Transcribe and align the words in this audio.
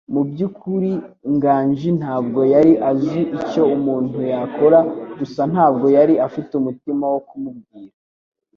Mu 0.13 0.21
byukuri, 0.29 0.91
Nganji 1.33 1.89
ntabwo 1.99 2.39
yari 2.53 2.73
azi 2.89 3.21
icyo 3.37 3.63
umuntu 3.75 4.17
yakora; 4.33 4.79
gusa 5.19 5.41
ntabwo 5.51 5.85
yari 5.97 6.13
afite 6.27 6.51
umutima 6.55 7.05
wo 7.13 7.19
kumubwira. 7.27 7.95